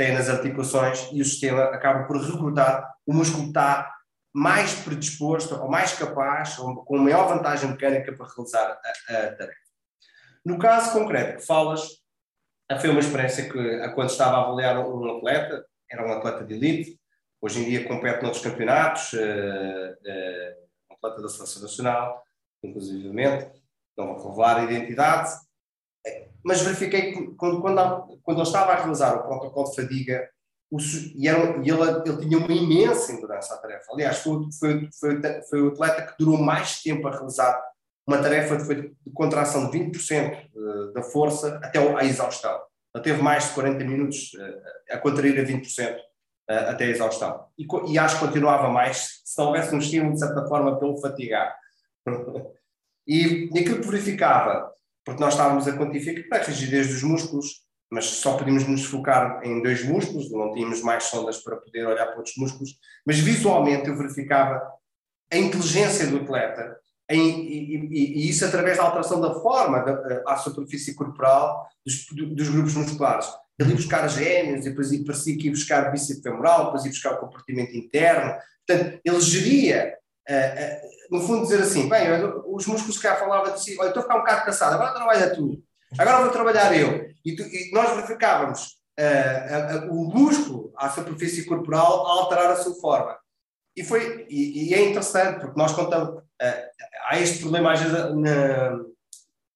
[0.00, 3.94] tem nas articulações e o sistema acaba por recrutar o músculo está
[4.32, 9.60] mais predisposto ou mais capaz, ou com maior vantagem mecânica para realizar a, a tarefa.
[10.42, 11.86] No caso concreto que falas,
[12.80, 16.98] foi uma experiência que, quando estava a avaliar um atleta, era um atleta de elite,
[17.38, 22.24] hoje em dia compete noutros campeonatos, uh, uh, um atleta da Seleção Nacional,
[22.62, 23.50] inclusivamente,
[23.98, 25.30] não vou revelar a identidade,
[26.44, 30.28] mas verifiquei que quando, quando, quando ele estava a realizar o protocolo de fadiga,
[30.70, 30.78] o,
[31.16, 33.92] e, era, e ele, ele, tinha uma imensa endurance à tarefa.
[33.92, 37.60] Aliás, foi, foi, foi, foi, o atleta que durou mais tempo a realizar
[38.06, 42.60] uma tarefa de, de contração de 20% eh, da força até à exaustão.
[42.94, 45.96] Ele teve mais de 40 minutos eh, a contrair a 20%
[46.48, 47.46] eh, até a exaustão.
[47.58, 51.00] E, e acho que continuava mais se não houvesse um estímulo, de certa forma, pelo
[51.00, 51.54] fatigar.
[53.06, 54.72] e, e aquilo que verificava
[55.10, 59.60] porque nós estávamos a quantificar a rigidez dos músculos, mas só podíamos nos focar em
[59.60, 63.96] dois músculos, não tínhamos mais sondas para poder olhar para outros músculos, mas visualmente eu
[63.96, 64.62] verificava
[65.32, 66.76] a inteligência do atleta,
[67.10, 72.06] em, e, e, e, isso através da alteração da forma da, à superfície corporal dos,
[72.32, 73.26] dos grupos musculares.
[73.58, 77.14] Ele ia buscar gêmeos, e depois parecia que ia buscar bíceps femoral, depois ia buscar
[77.14, 78.36] o compartimento interno.
[78.64, 79.92] Portanto, ele geria
[81.10, 82.08] no fundo, dizer assim: bem,
[82.46, 84.94] os músculos que já falava de si, olha, estou a ficar um bocado cansado, agora
[84.94, 85.62] trabalha tu,
[85.98, 87.10] agora vou trabalhar eu.
[87.24, 88.80] E, tu, e nós verificávamos
[89.90, 93.16] o músculo à superfície corporal a alterar a sua forma.
[93.76, 96.22] E, foi, e, e é interessante, porque nós contamos.
[97.08, 98.78] há este problema, às vezes, na,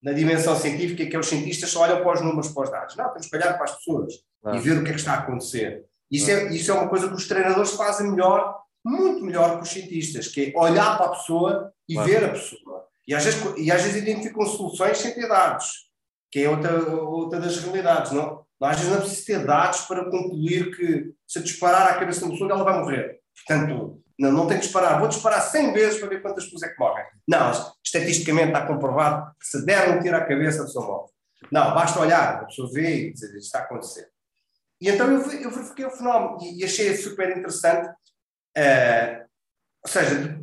[0.02, 2.96] na dimensão científica, que é os cientistas só olham para os números, para os dados.
[2.96, 4.14] Não, temos que olhar para as pessoas
[4.52, 5.84] e ver o que é que está a acontecer.
[6.10, 9.70] Isso é, isso é uma coisa que os treinadores fazem melhor, muito melhor que os
[9.70, 12.84] cientistas, que é olhar para a pessoa e ver a pessoa.
[13.06, 15.88] E às, vezes, e às vezes identificam soluções sem ter dados,
[16.30, 18.12] que é outra, outra das realidades.
[18.12, 18.44] Não?
[18.62, 22.24] Às vezes não é preciso ter dados para concluir que se disparar à cabeça de
[22.26, 23.20] uma pessoa ela vai morrer.
[23.46, 26.68] Portanto, não, não tenho que disparar, vou disparar 100 vezes para ver quantas pessoas é
[26.68, 27.04] que morrem.
[27.26, 27.50] Não,
[27.84, 31.12] estatisticamente está comprovado que se der um tiro à cabeça, a pessoa morre.
[31.50, 34.08] Não, basta olhar, a pessoa vê e dizer isto está a acontecer.
[34.80, 37.88] E então eu, eu verifiquei o fenómeno e, e achei super interessante.
[38.56, 39.24] Uh,
[39.84, 40.38] ou seja,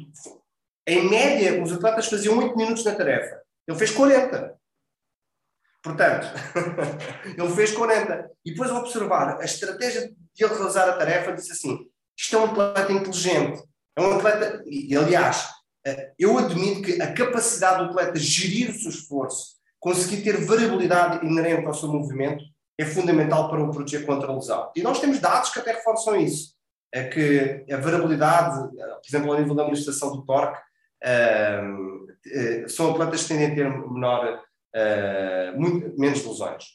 [0.87, 3.41] em média, os atletas faziam 8 minutos na tarefa.
[3.67, 4.55] Ele fez 40.
[5.83, 6.27] Portanto,
[7.37, 8.31] ele fez 40.
[8.45, 12.39] E depois, ao observar a estratégia de ele realizar a tarefa, disse assim: isto é
[12.39, 13.63] um atleta inteligente.
[13.95, 15.49] É um atleta, e aliás,
[15.85, 21.25] eh, eu admito que a capacidade do atleta gerir o seu esforço, conseguir ter variabilidade
[21.25, 22.43] inerente ao seu movimento,
[22.77, 24.71] é fundamental para o proteger contra a lesão.
[24.75, 26.55] E nós temos dados que até reforçam isso.
[26.93, 30.61] É que a variabilidade, eh, por exemplo, ao nível da administração do torque,
[31.03, 34.43] uh, são atletas que tendem a ter menor,
[34.75, 36.65] uh, muito, menos lesões.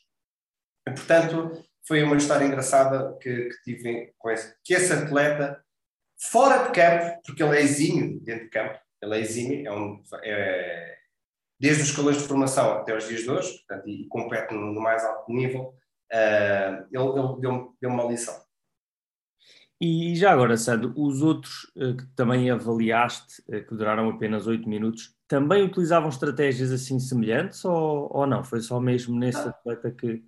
[0.88, 1.52] E, portanto,
[1.87, 5.62] foi uma história engraçada que, que tive com esse, que esse atleta,
[6.18, 10.02] fora de campo, porque ele é exímio dentro de campo, ele é exímio, é um,
[10.24, 10.96] é,
[11.61, 14.72] desde os escalões de formação até os dias de hoje, portanto, e, e compete no,
[14.72, 15.74] no, mais alto nível,
[16.12, 18.46] uh, ele, ele deu-me deu uma lição.
[19.81, 24.67] E já agora, Sandro, os outros uh, que também avaliaste, uh, que duraram apenas 8
[24.69, 28.43] minutos, também utilizavam estratégias assim semelhantes ou, ou não?
[28.43, 29.51] Foi só mesmo nesse ah.
[29.51, 30.25] atleta que.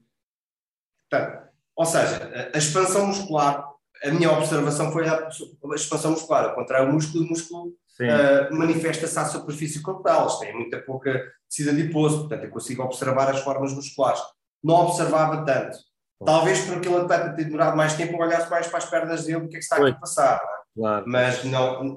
[1.11, 3.65] Portanto, ou seja, a expansão muscular,
[4.05, 5.29] a minha observação foi a
[5.75, 10.55] expansão muscular, ao contrário, o músculo, o músculo uh, manifesta-se à superfície corporal, eles têm
[10.55, 14.21] muita pouca tecido adiposo, portanto eu consigo observar as formas musculares.
[14.63, 15.79] Não observava tanto.
[16.25, 19.49] Talvez por aquele atleta ter demorado mais tempo, olhasse mais para as pernas dele, o
[19.49, 20.37] que é que está aqui a passar.
[20.37, 20.81] É?
[20.81, 21.05] claro.
[21.07, 21.97] Mas não,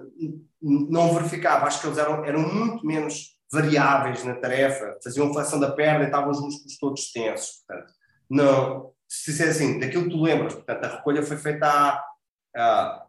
[0.61, 5.71] não verificava, acho que eles eram, eram muito menos variáveis na tarefa, faziam flexão da
[5.71, 7.63] perna e estavam os músculos todos tensos.
[7.67, 7.93] Portanto,
[8.29, 12.03] não, se disser assim, daquilo que tu lembras, portanto, a recolha foi feita há,
[12.55, 13.05] há,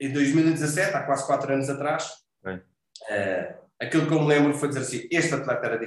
[0.00, 2.10] em 2017, há quase quatro anos atrás.
[2.44, 5.78] Uh, aquilo que eu me lembro foi dizer assim: este atleta era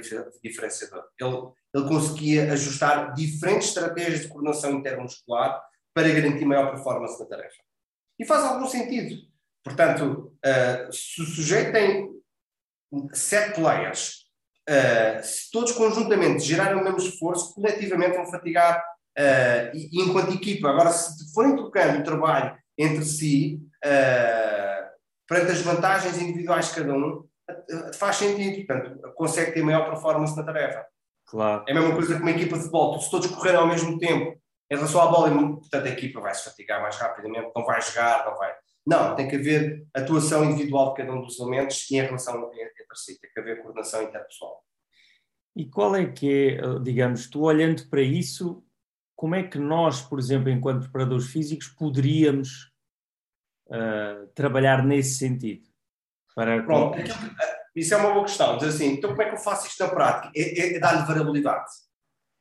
[0.42, 1.04] diferenciador.
[1.18, 5.62] Ele, ele conseguia ajustar diferentes estratégias de coordenação intermuscular
[5.94, 7.62] para garantir maior performance na tarefa.
[8.18, 9.16] E faz algum sentido.
[9.64, 12.10] Portanto, uh, se o sujeito tem
[13.12, 14.26] sete players,
[14.68, 18.82] uh, se todos conjuntamente gerarem o mesmo esforço, coletivamente vão fatigar
[19.18, 23.60] Uh, e, enquanto equipa, agora se forem trocando o trabalho entre si,
[25.26, 27.28] perante as vantagens individuais de cada um,
[27.94, 30.86] faz sentido, portanto, consegue ter maior performance na tarefa.
[31.30, 31.64] Claro.
[31.68, 34.36] É a mesma coisa que uma equipa de futebol, se todos correrem ao mesmo tempo
[34.68, 38.26] em relação à bola, portanto a equipa vai se fatigar mais rapidamente, não vai jogar,
[38.26, 38.52] não vai.
[38.84, 42.86] Não, tem que haver atuação individual de cada um dos elementos e em relação entre
[42.96, 44.64] si, tem que haver coordenação interpessoal.
[45.54, 48.64] E qual é que é, digamos, tu olhando para isso,
[49.14, 52.72] como é que nós, por exemplo, enquanto preparadores físicos, poderíamos
[53.68, 55.68] uh, trabalhar nesse sentido?
[56.34, 56.62] Para...
[56.62, 56.98] Pronto,
[57.74, 58.56] isso é uma boa questão.
[58.56, 60.30] Dizer assim, então como é que eu faço isto na prática?
[60.36, 61.70] É, é, é dar-lhe variabilidade.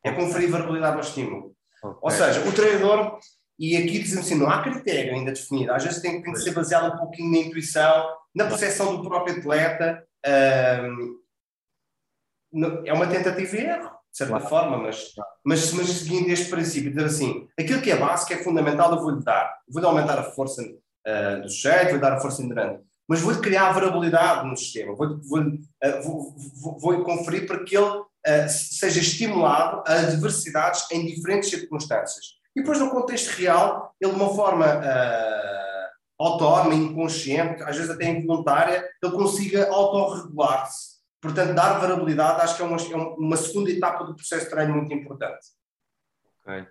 [0.03, 1.55] É conferir variabilidade ao estímulo.
[1.83, 1.99] Okay.
[2.01, 3.19] Ou seja, o treinador,
[3.57, 6.51] e aqui dizemos assim, não há critério ainda definido, às vezes tem, tem que ser
[6.51, 10.03] baseado um pouquinho na intuição, na percepção do próprio atleta.
[10.23, 10.81] É
[12.93, 14.49] uma tentativa e erro de certa claro.
[14.49, 15.13] forma, mas,
[15.45, 19.23] mas, mas seguindo este princípio, dizer assim, aquilo que é básico é fundamental, eu vou-lhe
[19.23, 19.53] dar.
[19.67, 23.73] Vou-lhe aumentar a força uh, do sujeito, vou-lhe dar a força inerente, mas vou-lhe criar
[23.73, 28.05] variabilidade no sistema, vou-lhe vou uh, vou, vou, vou conferir para que ele uh,
[28.47, 32.37] seja estimulado a adversidades em diferentes circunstâncias.
[32.55, 34.65] E depois, no contexto real, ele de uma forma
[36.17, 42.65] autónoma, inconsciente, às vezes até involuntária, ele consiga autorregular-se Portanto, dar variabilidade acho que é
[42.65, 45.47] uma, é uma segunda etapa do processo de treino muito importante.
[46.41, 46.65] Ok.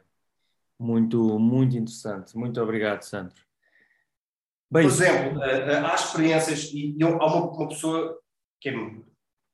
[0.78, 2.36] Muito, muito interessante.
[2.36, 3.47] Muito obrigado, Sandro.
[4.70, 8.18] Bem, Por exemplo, eh, eh, há experiências, e eu, há uma, uma, pessoa
[8.60, 8.74] que é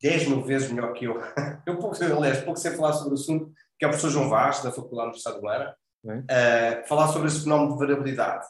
[0.02, 1.20] 10 mil vezes melhor que eu,
[1.66, 4.62] eu pouco, aliás, pouco sei falar sobre o assunto, que é o professor João Vaz,
[4.62, 8.44] da Faculdade Universidade de Beira, uh, falar sobre esse fenómeno de variabilidade.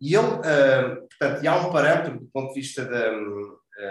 [0.00, 3.10] E ele, uh, portanto, e há um parâmetro do ponto de vista da,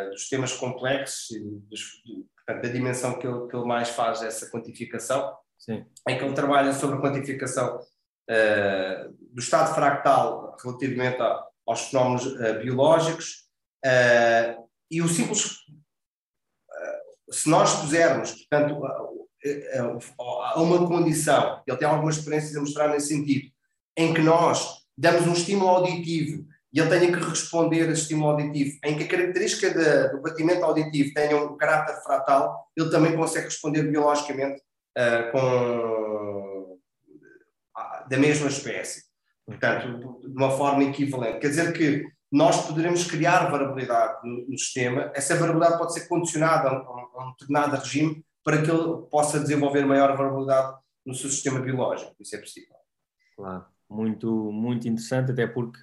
[0.10, 1.28] dos temas complexos,
[1.70, 2.04] dos,
[2.36, 5.86] portanto, da dimensão que ele, que ele mais faz essa quantificação, Sim.
[6.08, 12.26] em que ele trabalha sobre a quantificação uh, do estado fractal relativamente a, aos fenómenos
[12.26, 13.48] uh, biológicos
[13.86, 15.62] uh, e o simples
[17.32, 18.86] se nós pusermos, portanto,
[20.20, 23.50] a uma condição, ele tem algumas experiências a mostrar nesse sentido,
[23.98, 28.78] em que nós damos um estímulo auditivo e ele tenha que responder a estímulo auditivo,
[28.84, 33.46] em que a característica de, do batimento auditivo tenha um caráter fratal, ele também consegue
[33.46, 34.62] responder biologicamente
[34.98, 36.78] uh, com,
[37.78, 39.11] uh, da mesma espécie.
[39.46, 41.40] Portanto, de uma forma equivalente.
[41.40, 46.70] Quer dizer que nós poderemos criar variabilidade no, no sistema, essa variabilidade pode ser condicionada
[46.70, 51.30] a um, a um determinado regime para que ele possa desenvolver maior variabilidade no seu
[51.30, 52.16] sistema biológico.
[52.20, 52.76] Isso é possível.
[53.36, 55.80] Claro, muito, muito interessante, até porque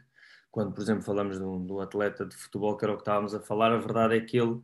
[0.51, 3.03] quando, por exemplo, falamos de um, de um, atleta de futebol, que era o que
[3.03, 4.61] estávamos a falar, a verdade é que ele,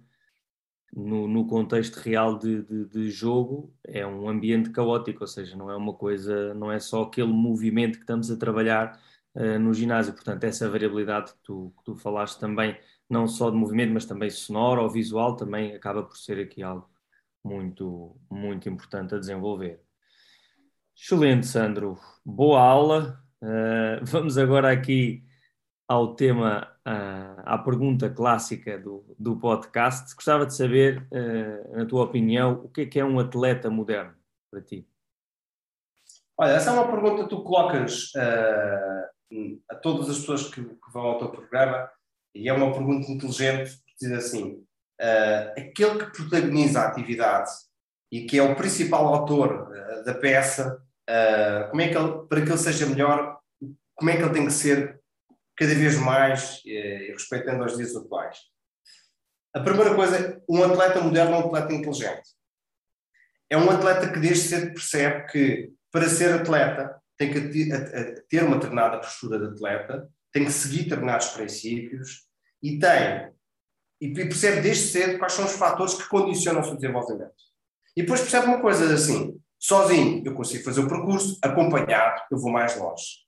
[0.95, 5.71] no, no contexto real de, de, de, jogo, é um ambiente caótico, ou seja, não
[5.71, 9.01] é uma coisa, não é só aquele movimento que estamos a trabalhar
[9.35, 10.15] uh, no ginásio.
[10.15, 12.79] Portanto, essa variabilidade que tu, que tu falaste também,
[13.11, 16.89] não só de movimento, mas também sonoro ou visual, também acaba por ser aqui algo
[17.43, 19.81] muito, muito importante a desenvolver.
[20.97, 21.99] Excelente, Sandro.
[22.25, 23.21] Boa aula.
[23.43, 25.25] Uh, vamos agora aqui
[25.89, 30.15] ao tema, uh, à pergunta clássica do, do podcast.
[30.15, 34.15] Gostava de saber, uh, na tua opinião, o que é que é um atleta moderno
[34.51, 34.87] para ti?
[36.37, 40.93] Olha, essa é uma pergunta que tu colocas uh, a todas as pessoas que, que,
[40.93, 41.89] vão ao teu programa
[42.35, 44.65] e é uma pergunta inteligente, diz assim,
[45.57, 47.51] aquele que protagoniza a atividade
[48.11, 49.71] e que é o principal autor
[50.05, 50.83] da peça,
[51.71, 53.39] como é que ele, para que ele seja melhor,
[53.95, 55.01] como é que ele tem que ser
[55.57, 58.39] cada vez mais eh, e respeitando aos dias atuais.
[59.55, 62.29] A primeira coisa, um atleta moderno é um atleta inteligente.
[63.49, 67.69] É um atleta que desde cedo percebe que para ser atleta tem que
[68.29, 72.27] ter uma determinada postura de atleta, tem que seguir determinados princípios
[72.61, 73.33] e tem
[74.01, 77.33] e percebe desde cedo quais são os fatores que condicionam o seu desenvolvimento.
[77.97, 82.51] E depois percebe uma coisa assim, sozinho eu consigo fazer o percurso, acompanhado eu vou
[82.51, 83.24] mais longe.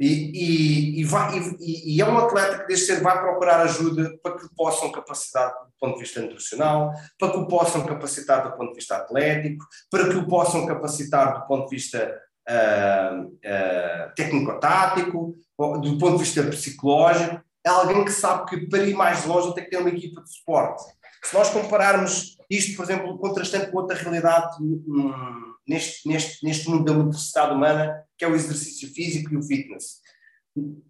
[0.00, 4.36] E, e, e, vai, e, é um atleta que desde cedo vai procurar ajuda para
[4.36, 8.56] que o possam capacitar do ponto de vista nutricional, para que o possam capacitar do
[8.56, 14.14] ponto de vista atlético, para que o possam capacitar do ponto de vista uh, uh,
[14.16, 17.40] técnico-tático, do ponto de vista psicológico.
[17.64, 20.32] É alguém que sabe que para ir mais longe tem que ter uma equipa de
[20.32, 20.82] suporte.
[21.22, 26.84] Se nós compararmos isto, por exemplo, contrastante com outra realidade hum, neste, neste, neste mundo
[26.84, 30.00] da motricidade humana, que é o exercício físico e o fitness.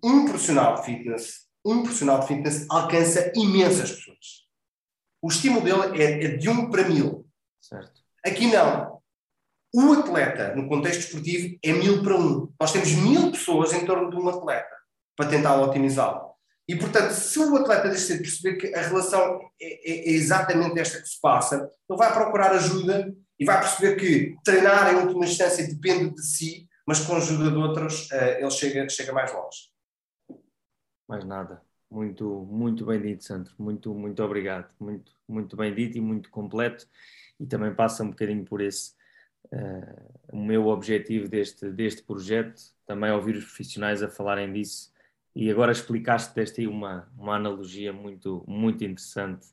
[0.03, 4.43] Um profissional de fitness, um profissional de fitness alcança imensas pessoas.
[5.23, 7.27] O estímulo dele é, é de 1 para 1000.
[7.61, 8.01] Certo.
[8.25, 9.01] Aqui não.
[9.75, 12.53] O atleta, no contexto esportivo, é 1000 para 1.
[12.61, 14.77] Nós temos mil pessoas em torno de um atleta
[15.17, 16.33] para tentar otimizá-lo.
[16.69, 20.79] E, portanto, se o atleta deixa de perceber que a relação é, é, é, exatamente
[20.79, 21.57] esta que se passa,
[21.89, 26.69] ele vai procurar ajuda e vai perceber que treinar, em última instância, depende de si,
[26.87, 29.73] mas com a ajuda de outros uh, ele chega, chega mais longe.
[31.09, 31.61] Mais nada.
[31.91, 33.53] Muito, muito bem dito, Sandro.
[33.59, 34.71] Muito, muito obrigado.
[34.79, 36.87] Muito, muito bem dito e muito completo.
[37.39, 38.93] E também passa um bocadinho por esse
[39.53, 44.93] uh, o meu objetivo deste, deste projeto, também ouvir os profissionais a falarem disso.
[45.35, 49.49] E agora explicaste deste aí uma, uma analogia muito, muito interessante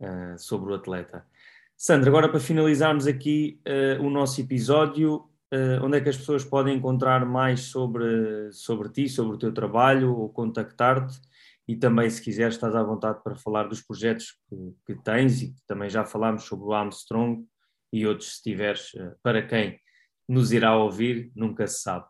[0.00, 1.26] uh, sobre o atleta.
[1.84, 5.16] Sandra, agora para finalizarmos aqui uh, o nosso episódio,
[5.52, 9.52] uh, onde é que as pessoas podem encontrar mais sobre, sobre ti, sobre o teu
[9.52, 11.20] trabalho, ou contactar-te?
[11.66, 15.48] E também, se quiseres, estás à vontade para falar dos projetos que, que tens e
[15.48, 17.44] que também já falámos sobre o Armstrong
[17.92, 19.76] e outros, se tiveres, uh, para quem
[20.28, 22.06] nos irá ouvir, nunca se sabe.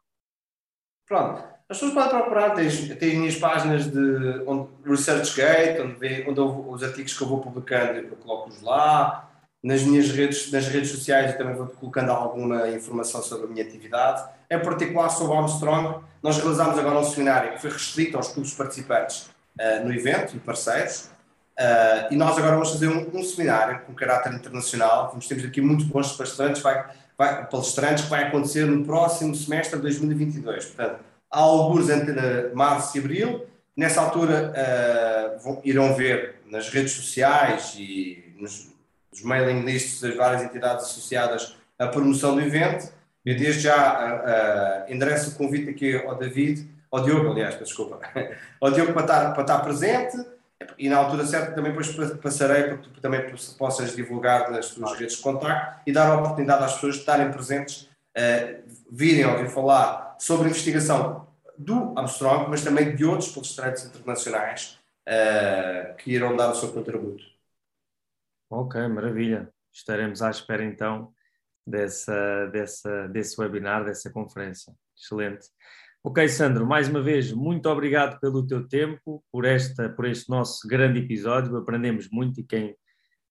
[1.08, 6.40] Pronto, as pessoas podem procurar, tens, tens minhas páginas de onde, ResearchGate, onde, vê, onde
[6.40, 9.31] eu, os artigos que eu vou publicando, eu coloco-os lá
[9.62, 13.64] nas minhas redes, nas redes sociais eu também vou colocando alguma informação sobre a minha
[13.64, 14.24] atividade.
[14.50, 19.30] Em particular sobre Armstrong, nós realizámos agora um seminário que foi restrito aos clubes participantes
[19.60, 21.10] uh, no evento e parceiros.
[21.58, 25.10] Uh, e nós agora vamos fazer um, um, seminário com caráter internacional.
[25.10, 26.84] Vamos ter aqui muito bons palestrantes, vai,
[27.16, 30.64] vai, palestrantes que vai acontecer no próximo semestre de 2022.
[30.64, 31.00] Portanto,
[31.30, 33.46] há alguns entre março e abril.
[33.76, 38.71] Nessa altura uh, vão, irão ver nas redes sociais e nos,
[39.12, 42.90] os mailing lists das várias entidades associadas à promoção do evento.
[43.24, 48.00] Eu desde já uh, uh, endereço o convite aqui ao David, ao Diogo, aliás, desculpa,
[48.60, 50.16] ao Diogo para estar, para estar presente.
[50.78, 53.20] E na altura certa também depois passarei para que tu também
[53.58, 57.32] possas divulgar nas tuas redes de contacto e dar a oportunidade às pessoas de estarem
[57.32, 57.82] presentes,
[58.16, 61.26] uh, virem ouvir falar sobre a investigação
[61.58, 67.31] do Armstrong, mas também de outros palestrantes internacionais uh, que irão dar o seu contributo.
[68.52, 69.50] Ok, maravilha.
[69.72, 71.10] Estaremos à espera então
[71.66, 74.74] dessa, dessa, desse webinar, dessa conferência.
[74.94, 75.48] Excelente.
[76.04, 80.68] Ok, Sandro, mais uma vez, muito obrigado pelo teu tempo, por, esta, por este nosso
[80.68, 81.56] grande episódio.
[81.56, 82.76] Aprendemos muito e quem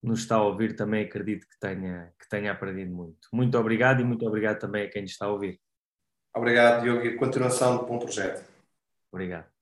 [0.01, 3.27] nos está a ouvir também acredito que tenha, que tenha aprendido muito.
[3.31, 5.61] Muito obrigado e muito obrigado também a quem nos está a ouvir.
[6.35, 8.43] Obrigado, Diogo, e continuação do bom projeto.
[9.11, 9.60] Obrigado.